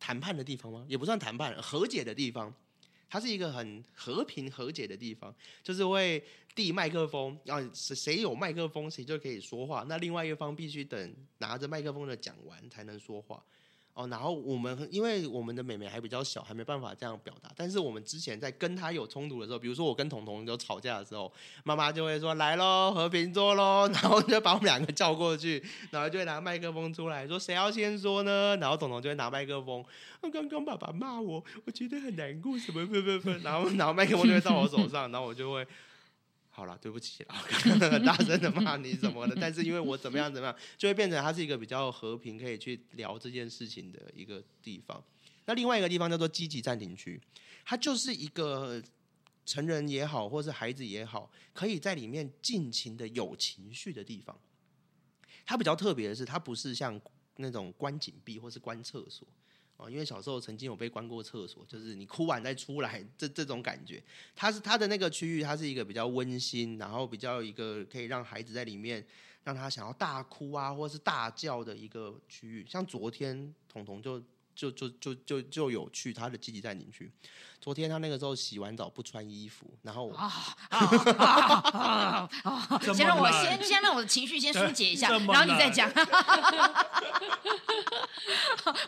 [0.00, 0.82] 谈判的地方吗？
[0.88, 2.54] 也不算谈判，和解的地方。
[3.12, 9.84] 它是一个很和平和解的地方，就是会递麦克风，然后谁谁有麦克风，谁就可以说话。
[9.86, 13.44] 那另外一方必须等拿着麦克风的讲完才能说话。
[13.94, 17.50] 哦，然后我们因为我们的妹妹还比较小，还没办法这样表达。
[17.54, 21.30] 但是我们之前在跟她有冲突的时候，比如说我跟彤彤有吵架的时候，
[21.62, 28.56] 妈妈就会说来喽，和平桌喽， 然后就把我们两个叫过去，然后就会拿麦克风出来说谁要先说呢？
[28.56, 29.84] 然后彤彤就会拿麦克风，
[30.32, 35.66] 刚刚爸爸骂我，我觉得很难过，什么不不不，然后然后麦克风就会到我手上，然后我就会。
[36.54, 37.34] 好了，对不起了，
[37.90, 45.02] 很大声的骂你什么的，但是因为我怎么样怎么样，就会变成它是一个比较和平，可以去聊这件事情的一个地方。
[45.46, 47.18] 那另外一个地方叫做积极暂停区，
[47.64, 48.82] 它就是一个
[49.46, 54.38] 成人也好，或是孩子也好，可以在里面尽情的有情绪的地方。
[55.46, 57.00] 它比较特别的是，它不是像
[57.36, 59.26] 那种关紧闭或是关厕所。
[59.88, 64.02] 因为小时候曾经有被关过厕所，就是你哭完再出来，这这种感觉，
[64.34, 69.04] 它是它的那个区域，它是一个比较温馨，然后比较一个可以让孩子在里面
[69.44, 72.66] 让他想要大哭啊，或是大叫的一个区域。
[72.68, 74.22] 像昨天彤彤就
[74.54, 77.10] 就就就就就有去他的积极暂停区。
[77.60, 80.32] 昨天他那个时候洗完澡不穿衣服，然后啊
[80.68, 82.80] 啊啊！
[82.92, 85.88] 先让我先先让我的情绪先疏解一下，然后你再讲。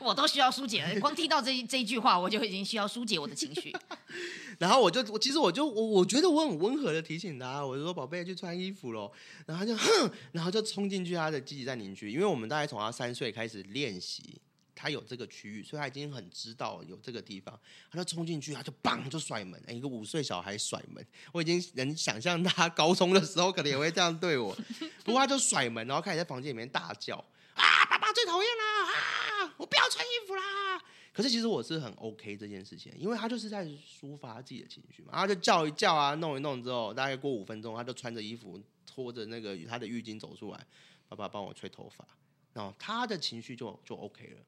[0.01, 3.73] 我都需要疏解，光听到这这一句话，我就已经需要疏解我的情绪。
[4.59, 9.11] 然后我就我其实我就我我觉得我很温和的提醒他，我就说宝贝去穿衣服喽，
[9.47, 14.41] 然后他就哼，然后就冲进去他的积极暂停区，因为我们大概从他三岁开始练习。
[14.85, 17.59] 他有这个区域，所以他已经很知道有这个地方，
[17.91, 19.59] 他就冲进去，他就砰就甩门。
[19.67, 24.55] 一个五岁小孩甩门，我已经能想象他高中的时候可能也会这样对我。
[25.03, 27.17] 不过他就甩门，然后开始在房间里面大叫
[27.57, 29.55] ：“啊，爸爸最讨厌了啊！
[29.57, 30.79] 我不要穿衣服啦！”
[31.15, 35.13] 可是其实我是很 OK 这件事情，因为他就是在抒发自己的情绪嘛。
[35.15, 40.67] 他就叫一叫啊，弄一弄之后，大概过五分钟，他就穿着衣服，拖着那个他的浴巾走出来，
[41.09, 42.07] 爸爸帮我吹头发，
[42.53, 44.41] 然后他的情绪就就 OK 了。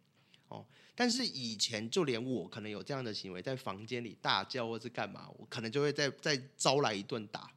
[0.48, 7.50] 哦，但是以前就连我可能有这样的行为，在房间里大叫或是干嘛，我可能就会再再招来一顿打，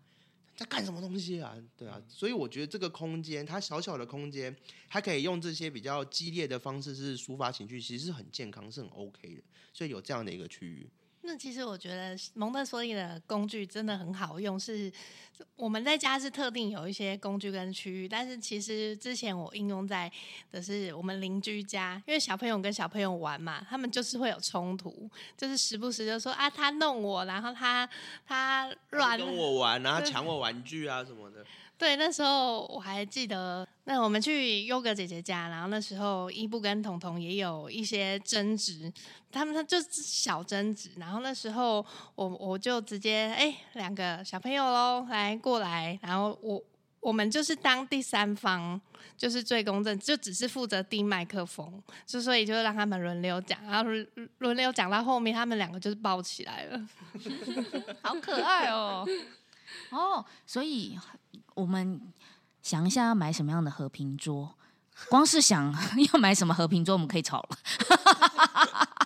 [0.56, 1.56] 在干什么东西啊？
[1.78, 4.56] 对啊，所以我觉得这个空间，它小小的空间，
[4.90, 10.90] 它可以用这些比较激烈的方式是抒发情绪，其实是很健康，是很 OK 的，所以有这样的一个区域。
[11.22, 14.92] 那其实我觉得蒙特梭利的工具真的很好用，是
[15.56, 20.12] 我们在家是特定有一些工具跟区域，但是其实之前我应用在
[20.52, 27.88] 的是我们邻居家，因为小朋友跟小朋友玩嘛，他们就是会有冲突，就是时不时就说啊他弄我，然后他
[28.26, 31.46] 他乱跟我玩，然后 抢我玩具啊什么的。
[31.80, 38.92] 对，那时候我还记得，那我们去优格姐姐家，然后那时候伊布跟彤彤也有一些争执，
[39.32, 41.84] 他们就小争执，然后那时候
[42.16, 46.62] 我我就直接哎两个小朋友喽来过来，然后我
[47.00, 48.80] 我们就是当第三方，
[49.16, 53.90] 就是最公正，就只是负责递麦克风，就所以就让他们轮流讲，然后
[54.40, 56.88] 轮流讲到后面，他们两个就是抱起来了，
[58.04, 59.08] 好可爱哦，
[59.92, 61.00] 哦，所以。
[61.56, 62.02] 我们
[62.62, 64.56] 想一下要买什么样的和平桌？
[65.10, 65.74] 光是想
[66.12, 67.58] 要买什么和平桌，我们可以吵了。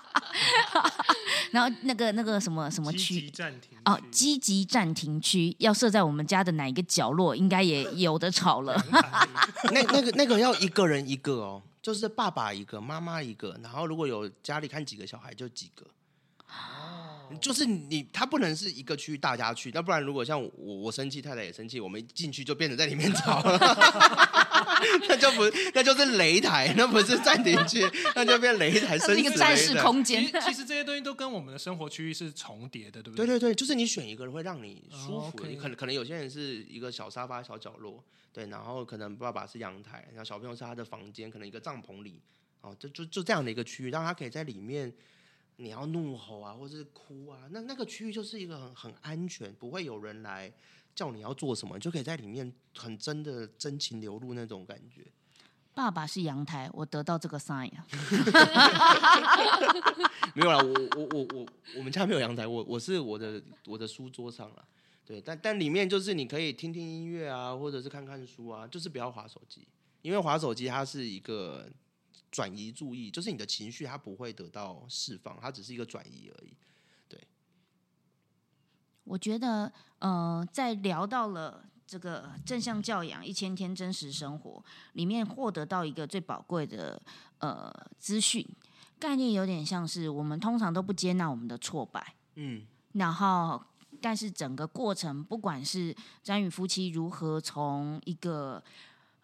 [1.51, 8.75] 然后那个那个什么什么积区暂停哦，区积极暂停区要设在我们家的哪一个角落，应该也有的吵了。
[9.71, 15.85] 那那个那个要一个人一个哦，就是爸爸一个，妈妈一个，然后如果有家里看几个小孩就几个。
[17.39, 23.57] 就是你，它不能是一个区域大家去，那不然如果像我我生气，太太也生气，我们一进去就变成在里面吵了，
[25.07, 30.25] 那就不那就是擂台，那不是暂停区，那就变擂台，是一个战士死擂台空间。
[30.41, 33.25] 其实这些东西都跟我们的生活区域是重叠的，对不对？
[33.25, 35.45] 对对对，就是你选一个人会让你舒哦服。
[35.45, 42.21] 你可能可能有些人是一个小沙发、小角落，对，然后可能爸爸是阳台，然后小朋友是他的房间，可能一个帐篷里，
[42.61, 44.91] 哦，就就就这样的一个区域，让他可以在里面，
[45.57, 50.51] 你要怒吼啊，或者是哭啊，那那个区域就是一个很很安全，不会有人来
[50.95, 55.05] 叫你要做什么，你就可以在里面很真的真情流露那种感觉。
[55.75, 57.85] 爸爸是阳台，我得到这个 sign 啊。
[60.35, 61.45] 没有啦，我我我我
[61.77, 64.65] 我们家没有阳台，我我是我的我的书桌上了。
[65.05, 69.67] 对，但但里面就是你可以听听音乐啊，或者是看看书啊，就是不要划手机，
[70.01, 71.69] 因为划手机它是一个
[72.33, 76.57] 转移注意，就是你的情绪它不会得到释放，它只是一个转移而已。
[77.07, 77.21] 对。
[79.03, 86.99] 我觉得，呃，在聊到了这个正向教养一千天真实生活里面，获得到一个最宝贵的
[87.37, 88.43] 呃资讯
[88.97, 92.65] 概念，有点像是我们通常都不接纳我们的挫败，嗯。
[92.93, 93.63] 然后，
[94.01, 98.63] 但是整个过程，不管是詹宇夫妻如何从一个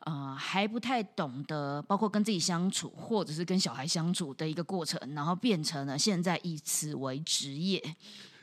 [0.02, 7.95] 呃还不太懂得，包括跟自己相处，或者是跟小孩相处的一个过程，然后变成了现在以此为职业。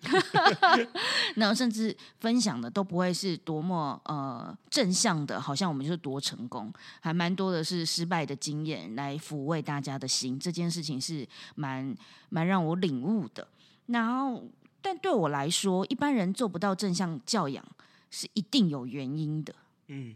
[1.34, 10.38] 然后甚至分享的都不会是多么呃正向的，好像我们就是多成功，还蛮多的是失败的经验来抚慰大家的心。
[10.38, 11.26] 这件事情是
[11.56, 11.96] 蛮
[12.28, 13.48] 蛮让我领悟的。
[13.86, 14.44] 然后，
[14.80, 17.64] 但对我来说，一般人做不到正向教养
[18.10, 19.52] 是一定有原因的。
[19.88, 20.14] 嗯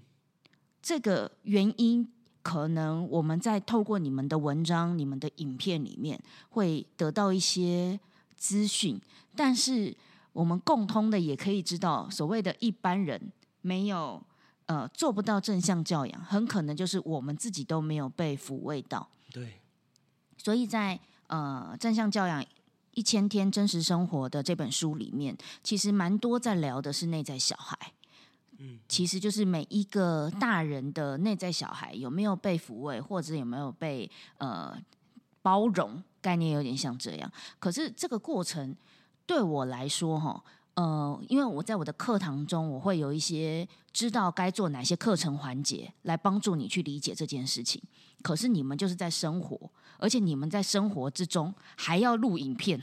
[0.82, 2.08] 这个原因
[2.42, 6.18] 可能我们在透过你们的文章、你们的影片里面
[6.48, 8.00] 会得到一些
[8.36, 8.98] 资讯，
[9.36, 9.94] 但是
[10.32, 13.20] 我们共通的也可以知道，所谓的一般人
[13.60, 14.22] 没有
[14.66, 19.06] 呃做不到正向教养，很可能就是我们自己都没有被抚慰到。
[19.30, 19.60] 对，
[20.38, 22.44] 所以在呃正向教养
[22.92, 27.92] 一千天真实生活的这本书里面，其实蛮多在聊的是内在小孩。
[28.88, 34.76] 其实就是每一个大人的内在小孩有没有被抚慰，或者有没有被呃
[35.42, 37.32] 包容，概念有点像这样。
[37.58, 38.76] 可是这个过程
[39.26, 40.44] 对我来说，哈，
[40.74, 47.80] 呃，因为我在我的课堂中，我会有一些知道该做哪些课程环节来帮助你去理解这件事情。
[48.22, 49.58] 可是你们就是在生活，
[49.96, 52.78] 而且你们在生活之中还要录影片，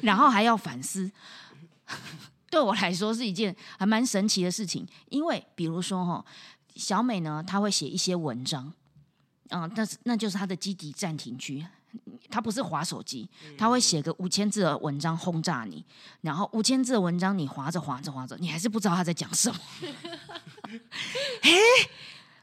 [0.00, 1.10] 然后还要反思。
[2.50, 6.24] 对我来说是一件还蛮神奇的事情，因为比如说哈，
[6.76, 8.72] 小美呢，她会写一些文章，
[9.50, 11.66] 嗯，但是那就是她的基底暂停区，
[12.30, 15.84] 她不是划手机，她会写个五千字的文章轰炸你，
[16.22, 19.58] 然后五千字的文章你划着划着划着，你还是不知道她在讲什么。
[21.42, 21.58] 诶，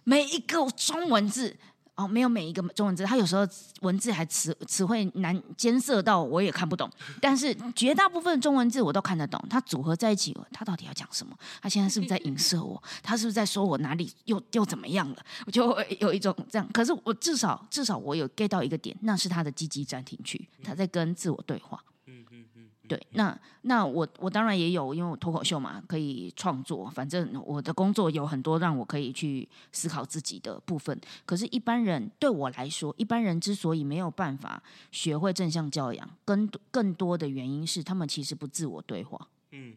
[0.04, 1.58] 每一个中文字。
[1.96, 3.48] 哦，没有每一个中文字，它有时候
[3.82, 6.90] 文字还词词汇难艰涩到我也看不懂，
[7.22, 9.42] 但是绝大部分中文字我都看得懂。
[9.50, 11.34] 它组合在一起，它到底要讲什么？
[11.62, 12.82] 他现在是不是在影射我？
[13.02, 15.18] 他是不是在说我哪里又又怎么样了？
[15.46, 16.70] 我就会有一种这样。
[16.74, 21.82] 可是我至少至少我有 get 到一个点，那是他的积极暂停区，他在跟自我对话。
[22.08, 22.46] 嗯嗯，
[22.88, 26.90] 对，那那我我当然也有，因为我脱口秀嘛，可以创作。
[26.90, 31.00] 反正我的工作有很多让我可以去思考自己的部分。
[31.26, 34.62] 可是，一般人对我来说，一般人之所以没有办法
[34.92, 39.76] 学会正向教养，更更多的原因是他们其实不自我对话，嗯，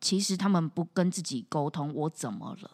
[0.00, 2.70] 其实他们不跟自己沟通，我怎么了？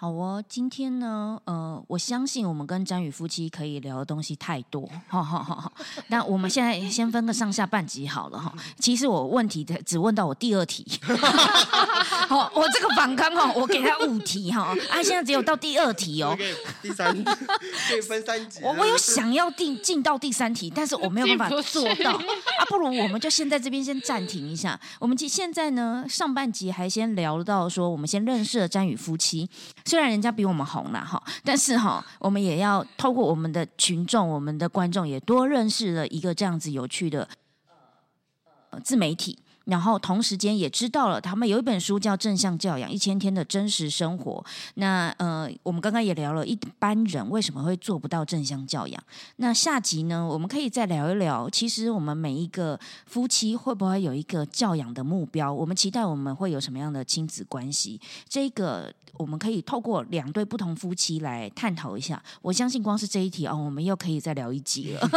[0.00, 5.70] 好哦，今天呢，呃，我相信我们跟詹宇夫妻可以聊的东西太多，哈哈哈哈。
[6.06, 8.50] 那我们现在先分个上下半集好了哈。
[8.78, 10.86] 其实我问题的只问到我第二题，
[12.30, 16.34] 好，我这个反刚哈，我给他五题哈，啊，现在只有到第二题哦。
[16.34, 17.12] 可以第三
[17.86, 18.60] 可以分三集。
[18.62, 24.80] 我我有想要进进到第三题，但是我没有办法做到啊，不如我们就先在这边先暂停一下。
[24.98, 29.46] 我们现在呢，上半集还先聊到说，我们先认识了詹宇夫妻，
[29.90, 37.28] 虽然人家比我们红了哈，但是哈，我们也要透过我们的群众、我们的观众，也多认识了一个这样子有趣的
[38.70, 39.36] 呃自媒体。
[39.64, 44.44] 然后同时间也知道了，他们有一本书叫《正向教养：一千天的真实生活》。
[44.74, 49.02] 那呃，我们刚刚也聊了一般人为什么会做不到正向教养。
[49.36, 55.52] 那下集呢，我们可以再聊一聊，其实我们每一个夫妻会不会有一个教养的目标？
[55.52, 58.00] 我们期待我们会有什么样的亲子关系？
[58.28, 62.20] 这个我们可以透过两对不同夫妻来探讨一下。
[62.42, 65.08] 我相信光是这一题哦，我们又可以再聊一集了。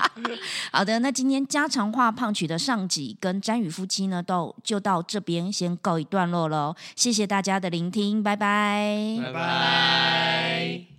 [0.70, 6.74] 好的，那今天家常话胖曲的上集跟詹宇夫妻呢，都就到这边先告一段落喽。
[6.96, 9.20] 谢谢大家的聆听，拜拜。
[9.22, 10.97] 拜拜。